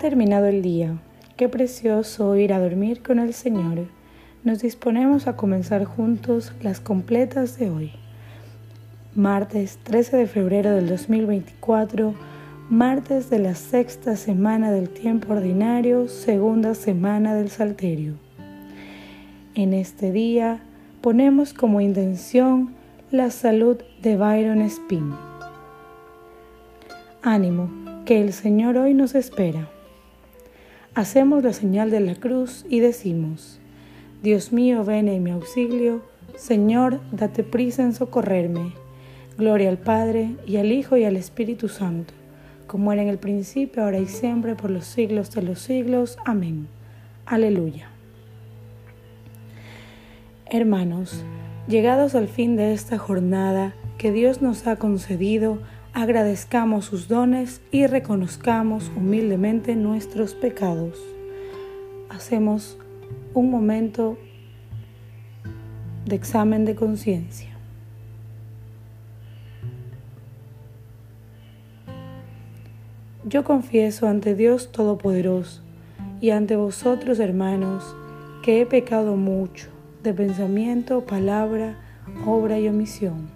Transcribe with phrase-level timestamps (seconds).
[0.00, 0.98] Terminado el día.
[1.36, 3.86] Qué precioso ir a dormir con el Señor.
[4.42, 7.92] Nos disponemos a comenzar juntos las completas de hoy.
[9.14, 12.14] Martes 13 de febrero del 2024,
[12.68, 18.14] martes de la sexta semana del tiempo ordinario, segunda semana del Salterio.
[19.54, 20.60] En este día
[21.00, 22.74] ponemos como intención
[23.10, 25.14] la salud de Byron Spin.
[27.22, 27.70] Ánimo,
[28.04, 29.68] que el Señor hoy nos espera.
[30.94, 33.58] Hacemos la señal de la cruz y decimos,
[34.22, 36.02] Dios mío, ven en mi auxilio,
[36.36, 38.74] Señor, date prisa en socorrerme.
[39.36, 42.14] Gloria al Padre, y al Hijo, y al Espíritu Santo,
[42.68, 46.16] como era en el principio, ahora y siempre, por los siglos de los siglos.
[46.24, 46.68] Amén.
[47.26, 47.88] Aleluya.
[50.46, 51.24] Hermanos,
[51.66, 55.58] llegados al fin de esta jornada que Dios nos ha concedido,
[55.94, 61.00] agradezcamos sus dones y reconozcamos humildemente nuestros pecados.
[62.10, 62.76] Hacemos
[63.32, 64.18] un momento
[66.04, 67.50] de examen de conciencia.
[73.24, 75.62] Yo confieso ante Dios Todopoderoso
[76.20, 77.96] y ante vosotros, hermanos,
[78.42, 79.68] que he pecado mucho
[80.02, 81.78] de pensamiento, palabra,
[82.26, 83.28] obra y omisión.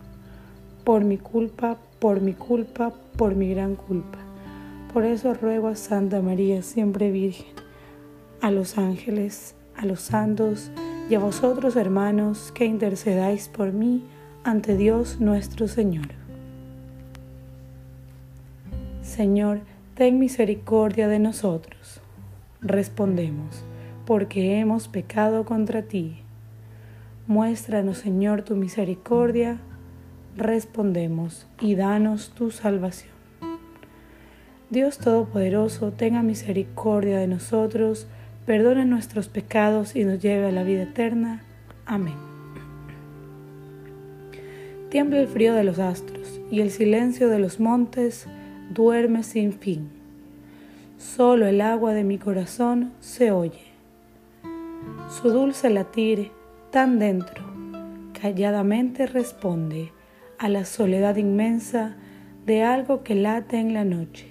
[0.85, 4.19] Por mi culpa, por mi culpa, por mi gran culpa.
[4.93, 7.47] Por eso ruego a Santa María, siempre Virgen,
[8.41, 10.71] a los ángeles, a los santos
[11.11, 14.05] y a vosotros hermanos que intercedáis por mí
[14.45, 16.09] ante Dios nuestro Señor.
[19.03, 19.61] Señor,
[19.95, 22.01] ten misericordia de nosotros.
[22.61, 23.65] Respondemos,
[24.07, 26.19] porque hemos pecado contra ti.
[27.27, 29.59] Muéstranos, Señor, tu misericordia
[30.39, 33.13] respondemos, y danos tu salvación.
[34.71, 38.07] Dios Todopoderoso, tenga misericordia de nosotros,
[38.47, 41.43] perdone nuestros pecados y nos lleve a la vida eterna.
[41.87, 42.17] Amén.
[44.91, 48.27] Tiembla el frío de los astros y el silencio de los montes
[48.71, 49.91] duerme sin fin.
[50.99, 53.65] Solo el agua de mi corazón se oye.
[55.09, 56.31] Su dulce latir,
[56.71, 57.43] tan dentro,
[58.21, 59.93] calladamente responde
[60.39, 61.97] a la soledad inmensa
[62.47, 64.29] de algo que late en la noche.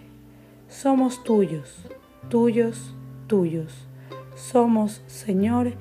[0.69, 1.85] Somos tuyos,
[2.29, 2.95] tuyos,
[3.28, 3.88] tuyos.
[4.35, 5.73] Somos, Señor,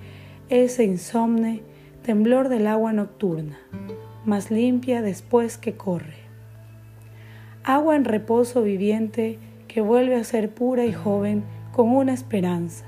[0.49, 1.63] ese insomne
[2.03, 3.59] temblor del agua nocturna,
[4.25, 6.17] más limpia después que corre.
[7.65, 9.39] Agua en reposo viviente
[9.69, 12.85] que vuelve a ser pura y joven con una esperanza.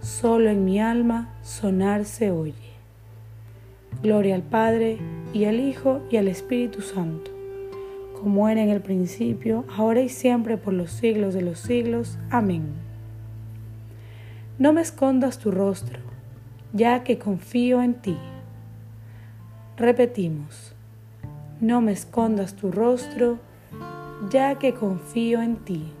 [0.00, 2.69] Solo en mi alma sonar se oye.
[4.02, 4.96] Gloria al Padre,
[5.34, 7.30] y al Hijo, y al Espíritu Santo,
[8.18, 12.16] como era en el principio, ahora y siempre, por los siglos de los siglos.
[12.30, 12.64] Amén.
[14.58, 15.98] No me escondas tu rostro,
[16.72, 18.16] ya que confío en ti.
[19.76, 20.74] Repetimos,
[21.60, 23.38] no me escondas tu rostro,
[24.30, 25.92] ya que confío en ti.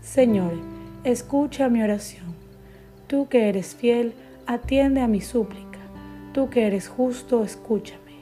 [0.00, 0.54] Señor,
[1.04, 2.34] escucha mi oración.
[3.06, 4.12] Tú que eres fiel,
[4.46, 5.73] atiende a mi súplica
[6.34, 8.18] Tú que eres justo, escúchame.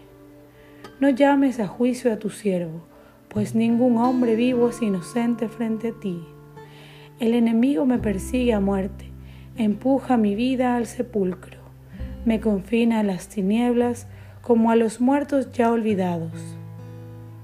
[1.00, 2.82] No llames a juicio a tu siervo,
[3.28, 6.22] pues ningún hombre vivo es inocente frente a ti.
[7.20, 9.06] El enemigo me persigue a muerte,
[9.56, 11.56] empuja mi vida al sepulcro,
[12.26, 14.06] me confina a las tinieblas
[14.42, 16.58] como a los muertos ya olvidados.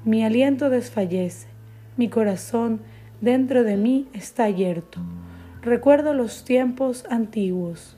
[0.04, 1.48] Mi aliento desfallece,
[1.96, 2.82] mi corazón
[3.22, 5.00] dentro de mí está abierto.
[5.62, 7.97] Recuerdo los tiempos antiguos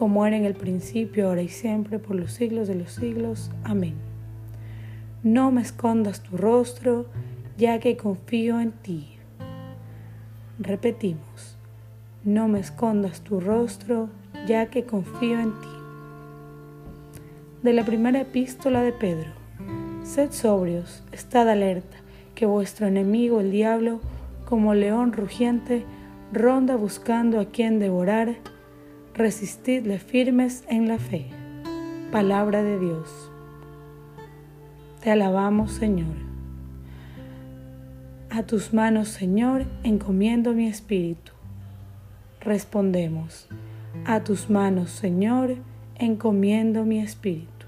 [0.00, 3.50] como era en el principio, ahora y siempre, por los siglos de los siglos.
[3.64, 3.92] Amén.
[5.22, 7.04] No me escondas tu rostro,
[7.58, 9.18] ya que confío en ti.
[10.58, 11.58] Repetimos,
[12.24, 14.08] no me escondas tu rostro,
[14.46, 15.68] ya que confío en ti.
[17.62, 19.28] De la primera epístola de Pedro.
[20.02, 21.98] Sed sobrios, estad alerta,
[22.34, 24.00] que vuestro enemigo el diablo,
[24.46, 25.84] como león rugiente,
[26.32, 28.36] ronda buscando a quien devorar,
[29.14, 31.26] resistidle firmes en la fe.
[32.12, 33.30] Palabra de Dios.
[35.02, 36.14] Te alabamos, Señor.
[38.30, 41.32] A tus manos, Señor, encomiendo mi espíritu.
[42.40, 43.48] Respondemos,
[44.04, 45.56] a tus manos, Señor,
[45.96, 47.66] encomiendo mi espíritu.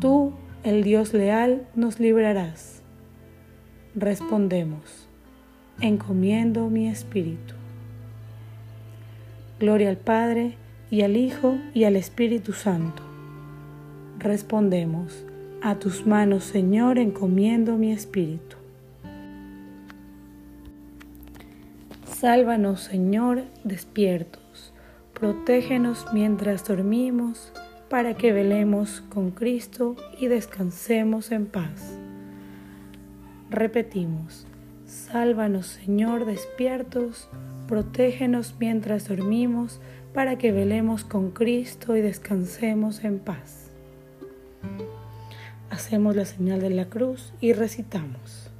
[0.00, 0.32] Tú,
[0.62, 2.82] el Dios leal, nos librarás.
[3.94, 5.08] Respondemos,
[5.80, 7.59] encomiendo mi espíritu.
[9.60, 10.54] Gloria al Padre,
[10.90, 13.02] y al Hijo, y al Espíritu Santo.
[14.18, 15.26] Respondemos,
[15.60, 18.56] a tus manos, Señor, encomiendo mi espíritu.
[22.06, 24.72] Sálvanos, Señor, despiertos.
[25.12, 27.52] Protégenos mientras dormimos
[27.90, 31.98] para que velemos con Cristo y descansemos en paz.
[33.50, 34.46] Repetimos,
[34.86, 37.28] sálvanos Señor despiertos,
[37.70, 39.80] protégenos mientras dormimos,
[40.12, 43.70] para que velemos con Cristo y descansemos en paz.
[45.70, 48.50] Hacemos la señal de la cruz y recitamos.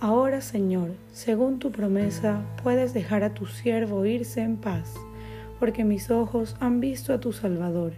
[0.00, 4.92] Ahora Señor, según tu promesa, puedes dejar a tu siervo irse en paz,
[5.60, 7.92] porque mis ojos han visto a tu Salvador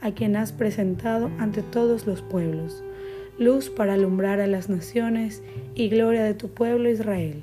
[0.00, 2.84] a quien has presentado ante todos los pueblos,
[3.36, 5.42] luz para alumbrar a las naciones
[5.74, 7.42] y gloria de tu pueblo Israel.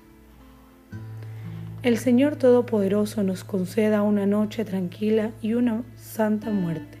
[1.83, 6.99] El Señor Todopoderoso nos conceda una noche tranquila y una santa muerte.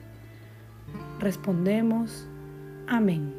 [1.19, 2.27] Respondemos,
[2.87, 3.31] Amén.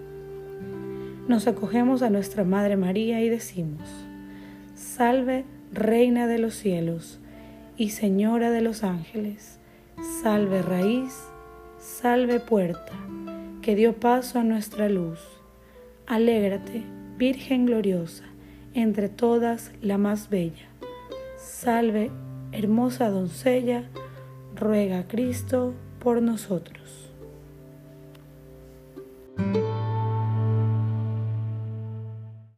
[1.27, 3.83] Nos acogemos a nuestra Madre María y decimos,
[4.77, 7.19] Salve, Reina de los cielos
[7.77, 9.59] y Señora de los ángeles,
[10.23, 11.13] salve raíz,
[11.81, 12.93] salve puerta,
[13.63, 15.19] que dio paso a nuestra luz.
[16.07, 16.85] Alégrate,
[17.19, 18.27] Virgen gloriosa,
[18.75, 20.72] entre todas la más bella
[21.43, 22.13] Salve,
[22.53, 23.91] hermosa doncella,
[24.55, 27.02] ruega a Cristo por nosotros.